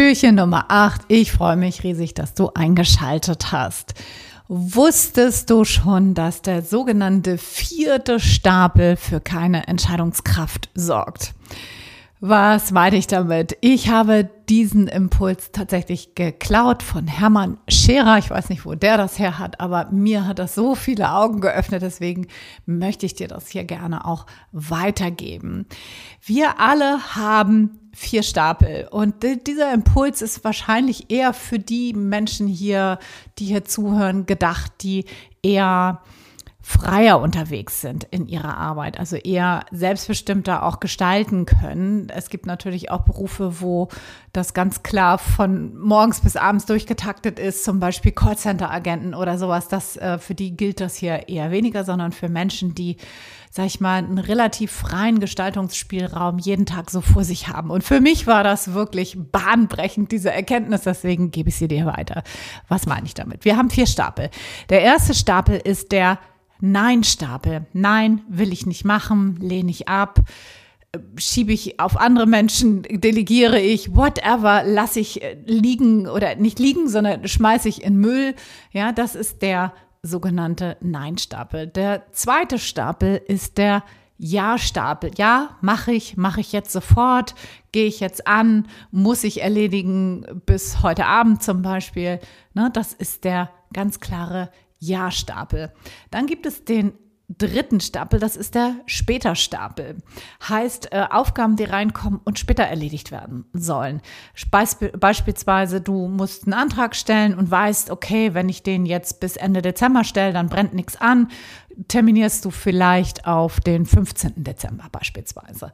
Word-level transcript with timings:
Türchen 0.00 0.36
Nummer 0.36 0.64
8. 0.68 1.02
Ich 1.08 1.30
freue 1.30 1.56
mich 1.56 1.84
riesig, 1.84 2.14
dass 2.14 2.32
du 2.32 2.48
eingeschaltet 2.54 3.52
hast. 3.52 3.92
Wusstest 4.48 5.50
du 5.50 5.66
schon, 5.66 6.14
dass 6.14 6.40
der 6.40 6.62
sogenannte 6.62 7.36
vierte 7.36 8.18
Stapel 8.18 8.96
für 8.96 9.20
keine 9.20 9.68
Entscheidungskraft 9.68 10.70
sorgt? 10.74 11.34
Was 12.22 12.70
meine 12.70 12.98
ich 12.98 13.06
damit? 13.06 13.56
Ich 13.62 13.88
habe 13.88 14.28
diesen 14.50 14.88
Impuls 14.88 15.52
tatsächlich 15.52 16.14
geklaut 16.14 16.82
von 16.82 17.06
Hermann 17.06 17.56
Scherer. 17.66 18.18
Ich 18.18 18.28
weiß 18.28 18.50
nicht, 18.50 18.66
wo 18.66 18.74
der 18.74 18.98
das 18.98 19.18
her 19.18 19.38
hat, 19.38 19.58
aber 19.58 19.88
mir 19.90 20.26
hat 20.26 20.38
das 20.38 20.54
so 20.54 20.74
viele 20.74 21.12
Augen 21.12 21.40
geöffnet. 21.40 21.80
Deswegen 21.80 22.26
möchte 22.66 23.06
ich 23.06 23.14
dir 23.14 23.26
das 23.26 23.48
hier 23.48 23.64
gerne 23.64 24.04
auch 24.04 24.26
weitergeben. 24.52 25.64
Wir 26.22 26.60
alle 26.60 27.16
haben 27.16 27.78
vier 27.94 28.22
Stapel. 28.22 28.86
Und 28.90 29.24
dieser 29.46 29.72
Impuls 29.72 30.20
ist 30.20 30.44
wahrscheinlich 30.44 31.10
eher 31.10 31.32
für 31.32 31.58
die 31.58 31.94
Menschen 31.94 32.46
hier, 32.48 32.98
die 33.38 33.46
hier 33.46 33.64
zuhören, 33.64 34.26
gedacht, 34.26 34.72
die 34.82 35.06
eher 35.42 36.02
freier 36.62 37.20
unterwegs 37.20 37.80
sind 37.80 38.04
in 38.10 38.26
ihrer 38.26 38.58
Arbeit, 38.58 38.98
also 38.98 39.16
eher 39.16 39.64
selbstbestimmter 39.70 40.62
auch 40.62 40.78
gestalten 40.78 41.46
können. 41.46 42.10
Es 42.14 42.28
gibt 42.28 42.44
natürlich 42.44 42.90
auch 42.90 43.00
Berufe, 43.00 43.60
wo 43.60 43.88
das 44.32 44.52
ganz 44.52 44.82
klar 44.82 45.16
von 45.18 45.76
morgens 45.78 46.20
bis 46.20 46.36
abends 46.36 46.66
durchgetaktet 46.66 47.38
ist, 47.38 47.64
zum 47.64 47.80
Beispiel 47.80 48.12
Callcenter-Agenten 48.12 49.14
oder 49.14 49.38
sowas. 49.38 49.68
Das, 49.68 49.96
äh, 49.96 50.18
für 50.18 50.34
die 50.34 50.54
gilt 50.54 50.80
das 50.80 50.96
hier 50.96 51.28
eher 51.28 51.50
weniger, 51.50 51.84
sondern 51.84 52.12
für 52.12 52.28
Menschen, 52.28 52.74
die, 52.74 52.98
sag 53.50 53.66
ich 53.66 53.80
mal, 53.80 53.96
einen 53.96 54.18
relativ 54.18 54.70
freien 54.70 55.18
Gestaltungsspielraum 55.18 56.38
jeden 56.38 56.66
Tag 56.66 56.90
so 56.90 57.00
vor 57.00 57.24
sich 57.24 57.48
haben. 57.48 57.70
Und 57.70 57.84
für 57.84 58.00
mich 58.00 58.26
war 58.26 58.44
das 58.44 58.74
wirklich 58.74 59.16
bahnbrechend, 59.18 60.12
diese 60.12 60.30
Erkenntnis. 60.30 60.82
Deswegen 60.82 61.30
gebe 61.30 61.48
ich 61.48 61.56
sie 61.56 61.68
dir 61.68 61.86
weiter. 61.86 62.22
Was 62.68 62.86
meine 62.86 63.06
ich 63.06 63.14
damit? 63.14 63.46
Wir 63.46 63.56
haben 63.56 63.70
vier 63.70 63.86
Stapel. 63.86 64.28
Der 64.68 64.82
erste 64.82 65.14
Stapel 65.14 65.56
ist 65.56 65.90
der 65.90 66.18
Nein-Stapel. 66.60 67.66
Nein, 67.72 68.22
will 68.28 68.52
ich 68.52 68.66
nicht 68.66 68.84
machen, 68.84 69.36
lehne 69.40 69.70
ich 69.70 69.88
ab, 69.88 70.20
schiebe 71.16 71.52
ich 71.52 71.78
auf 71.78 71.96
andere 71.96 72.26
Menschen, 72.26 72.82
delegiere 72.82 73.60
ich, 73.60 73.94
whatever, 73.94 74.62
lasse 74.64 75.00
ich 75.00 75.22
äh, 75.22 75.36
liegen 75.44 76.08
oder 76.08 76.34
nicht 76.36 76.58
liegen, 76.58 76.88
sondern 76.88 77.26
schmeiße 77.26 77.68
ich 77.68 77.82
in 77.82 77.96
Müll. 77.96 78.34
Ja, 78.72 78.92
das 78.92 79.14
ist 79.14 79.42
der 79.42 79.72
sogenannte 80.02 80.76
Nein-Stapel. 80.80 81.66
Der 81.68 82.10
zweite 82.12 82.58
Stapel 82.58 83.20
ist 83.26 83.58
der 83.58 83.84
ja-Stapel. 84.18 85.12
Ja, 85.16 85.56
mache 85.60 85.92
ich, 85.92 86.16
mache 86.16 86.40
ich 86.40 86.52
jetzt 86.52 86.72
sofort, 86.72 87.34
gehe 87.72 87.86
ich 87.86 88.00
jetzt 88.00 88.26
an, 88.26 88.66
muss 88.90 89.24
ich 89.24 89.42
erledigen 89.42 90.26
bis 90.46 90.82
heute 90.82 91.06
Abend 91.06 91.42
zum 91.42 91.62
Beispiel. 91.62 92.20
Ne, 92.54 92.70
das 92.72 92.92
ist 92.92 93.24
der 93.24 93.50
ganz 93.72 94.00
klare 94.00 94.50
ja-Stapel. 94.80 95.72
Dann 96.10 96.26
gibt 96.26 96.46
es 96.46 96.64
den 96.64 96.92
dritten 97.38 97.80
Stapel, 97.80 98.18
das 98.18 98.36
ist 98.36 98.54
der 98.54 98.74
Später-Stapel. 98.86 99.98
Heißt 100.48 100.92
äh, 100.92 101.06
Aufgaben, 101.10 101.56
die 101.56 101.64
reinkommen 101.64 102.20
und 102.24 102.38
später 102.38 102.64
erledigt 102.64 103.12
werden 103.12 103.44
sollen. 103.52 104.00
Beisp 104.50 104.84
beispielsweise, 104.98 105.80
du 105.80 106.08
musst 106.08 106.44
einen 106.44 106.54
Antrag 106.54 106.96
stellen 106.96 107.34
und 107.34 107.50
weißt, 107.50 107.90
okay, 107.90 108.34
wenn 108.34 108.48
ich 108.48 108.62
den 108.62 108.84
jetzt 108.84 109.20
bis 109.20 109.36
Ende 109.36 109.62
Dezember 109.62 110.04
stelle, 110.04 110.32
dann 110.32 110.48
brennt 110.48 110.74
nichts 110.74 111.00
an. 111.00 111.28
Terminierst 111.88 112.44
du 112.44 112.50
vielleicht 112.50 113.26
auf 113.26 113.60
den 113.60 113.86
15. 113.86 114.32
Dezember 114.36 114.88
beispielsweise. 114.90 115.70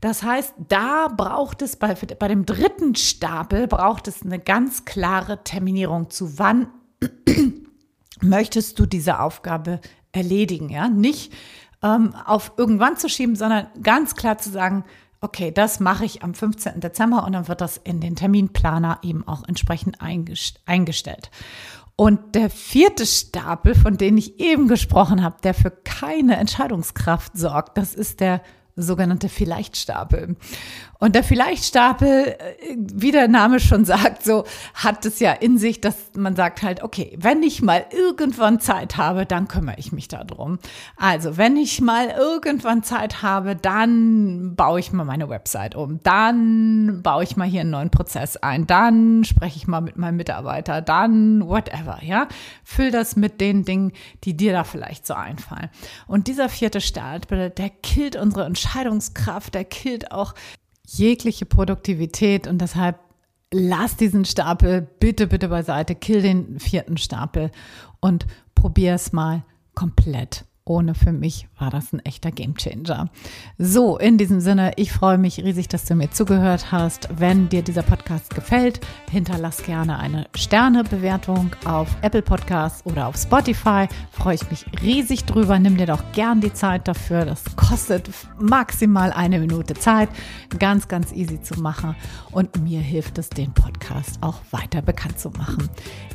Das 0.00 0.22
heißt, 0.22 0.54
da 0.68 1.08
braucht 1.08 1.62
es 1.62 1.76
bei, 1.76 1.94
bei 1.94 2.28
dem 2.28 2.46
dritten 2.46 2.94
Stapel 2.94 3.66
braucht 3.66 4.08
es 4.08 4.22
eine 4.22 4.38
ganz 4.38 4.84
klare 4.84 5.42
Terminierung 5.42 6.10
zu 6.10 6.38
wann 6.38 6.68
möchtest 8.20 8.78
du 8.78 8.86
diese 8.86 9.20
Aufgabe 9.20 9.80
erledigen, 10.12 10.68
ja? 10.68 10.88
Nicht 10.88 11.32
ähm, 11.82 12.14
auf 12.24 12.52
irgendwann 12.56 12.96
zu 12.96 13.08
schieben, 13.08 13.36
sondern 13.36 13.66
ganz 13.82 14.14
klar 14.14 14.38
zu 14.38 14.50
sagen, 14.50 14.84
okay, 15.20 15.52
das 15.52 15.80
mache 15.80 16.04
ich 16.04 16.22
am 16.22 16.34
15. 16.34 16.80
Dezember 16.80 17.24
und 17.24 17.32
dann 17.32 17.48
wird 17.48 17.60
das 17.60 17.76
in 17.76 18.00
den 18.00 18.16
Terminplaner 18.16 18.98
eben 19.02 19.26
auch 19.26 19.44
entsprechend 19.46 19.98
eingestellt. 20.00 21.30
Und 21.94 22.34
der 22.34 22.50
vierte 22.50 23.06
Stapel, 23.06 23.74
von 23.74 23.96
dem 23.96 24.16
ich 24.16 24.40
eben 24.40 24.66
gesprochen 24.66 25.22
habe, 25.22 25.36
der 25.42 25.54
für 25.54 25.70
keine 25.70 26.36
Entscheidungskraft 26.36 27.36
sorgt, 27.36 27.78
das 27.78 27.94
ist 27.94 28.20
der 28.20 28.42
sogenannte 28.76 29.28
Vielleicht-Stapel. 29.28 30.36
Und 30.98 31.16
der 31.16 31.24
Vielleicht-Stapel, 31.24 32.36
äh, 32.38 32.76
wie 32.76 33.10
der 33.10 33.26
Name 33.26 33.58
schon 33.58 33.84
sagt, 33.84 34.22
so 34.22 34.44
hat 34.74 35.04
es 35.04 35.18
ja 35.18 35.32
in 35.32 35.58
sich, 35.58 35.80
dass 35.80 35.96
man 36.16 36.36
sagt 36.36 36.62
halt, 36.62 36.84
okay, 36.84 37.16
wenn 37.18 37.42
ich 37.42 37.60
mal 37.60 37.84
irgendwann 37.90 38.60
Zeit 38.60 38.96
habe, 38.96 39.26
dann 39.26 39.48
kümmere 39.48 39.78
ich 39.78 39.90
mich 39.90 40.06
darum. 40.06 40.58
Also, 40.96 41.36
wenn 41.36 41.56
ich 41.56 41.80
mal 41.80 42.06
irgendwann 42.16 42.84
Zeit 42.84 43.20
habe, 43.20 43.56
dann 43.56 44.54
baue 44.54 44.78
ich 44.78 44.92
mal 44.92 45.04
meine 45.04 45.28
Website 45.28 45.74
um. 45.74 45.98
Dann 46.04 47.02
baue 47.02 47.24
ich 47.24 47.36
mal 47.36 47.48
hier 47.48 47.62
einen 47.62 47.70
neuen 47.70 47.90
Prozess 47.90 48.36
ein. 48.36 48.68
Dann 48.68 49.24
spreche 49.24 49.56
ich 49.56 49.66
mal 49.66 49.80
mit 49.80 49.96
meinem 49.96 50.16
Mitarbeiter. 50.16 50.82
Dann 50.82 51.48
whatever, 51.48 51.98
ja. 52.02 52.28
Füll 52.62 52.92
das 52.92 53.16
mit 53.16 53.40
den 53.40 53.64
Dingen, 53.64 53.92
die 54.22 54.36
dir 54.36 54.52
da 54.52 54.62
vielleicht 54.62 55.04
so 55.06 55.14
einfallen. 55.14 55.68
Und 56.06 56.28
dieser 56.28 56.48
vierte 56.48 56.80
Stapel, 56.80 57.50
der 57.50 57.70
killt 57.70 58.14
unsere 58.14 58.44
Entscheidungskraft, 58.62 59.54
der 59.54 59.64
killt 59.64 60.12
auch 60.12 60.34
jegliche 60.86 61.46
Produktivität 61.46 62.46
und 62.46 62.60
deshalb 62.60 62.98
lass 63.52 63.96
diesen 63.96 64.24
Stapel 64.24 64.82
bitte, 64.82 65.26
bitte 65.26 65.48
beiseite, 65.48 65.94
kill 65.94 66.22
den 66.22 66.60
vierten 66.60 66.96
Stapel 66.96 67.50
und 68.00 68.26
probier 68.54 68.94
es 68.94 69.12
mal 69.12 69.42
komplett 69.74 70.44
ohne 70.64 70.94
für 70.94 71.12
mich 71.12 71.48
war 71.58 71.70
das 71.70 71.92
ein 71.92 71.98
echter 72.00 72.30
Gamechanger. 72.30 73.10
So, 73.58 73.98
in 73.98 74.16
diesem 74.16 74.40
Sinne, 74.40 74.72
ich 74.76 74.92
freue 74.92 75.18
mich 75.18 75.38
riesig, 75.42 75.68
dass 75.68 75.84
du 75.84 75.94
mir 75.96 76.10
zugehört 76.10 76.70
hast. 76.70 77.08
Wenn 77.16 77.48
dir 77.48 77.62
dieser 77.62 77.82
Podcast 77.82 78.34
gefällt, 78.34 78.80
hinterlass 79.10 79.64
gerne 79.64 79.98
eine 79.98 80.26
Sternebewertung 80.36 81.50
auf 81.64 81.88
Apple 82.02 82.22
Podcasts 82.22 82.86
oder 82.86 83.08
auf 83.08 83.16
Spotify. 83.16 83.88
Freue 84.12 84.36
ich 84.36 84.50
mich 84.50 84.66
riesig 84.82 85.24
drüber. 85.24 85.58
Nimm 85.58 85.76
dir 85.76 85.86
doch 85.86 86.02
gern 86.12 86.40
die 86.40 86.52
Zeit 86.52 86.86
dafür. 86.86 87.24
Das 87.24 87.42
kostet 87.56 88.08
maximal 88.38 89.12
eine 89.12 89.40
Minute 89.40 89.74
Zeit. 89.74 90.10
Ganz, 90.58 90.86
ganz 90.86 91.12
easy 91.12 91.42
zu 91.42 91.60
machen. 91.60 91.96
Und 92.30 92.62
mir 92.62 92.80
hilft 92.80 93.18
es, 93.18 93.30
den 93.30 93.52
Podcast 93.52 94.18
auch 94.22 94.38
weiter 94.52 94.80
bekannt 94.80 95.18
zu 95.18 95.30
machen. 95.30 95.68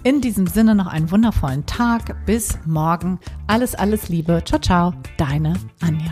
In 0.04 0.22
diesem 0.22 0.48
Sinne 0.48 0.74
noch 0.74 0.88
einen 0.88 1.12
wundervollen 1.12 1.66
Tag. 1.66 2.26
Bis 2.26 2.58
morgen. 2.66 3.20
Alles, 3.48 3.76
alles 3.76 4.08
Liebe. 4.08 4.37
Ciao, 4.42 4.60
ciao, 4.60 4.94
deine 5.18 5.54
Anja. 5.82 6.07